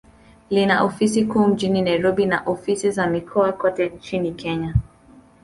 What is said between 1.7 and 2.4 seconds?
Nairobi,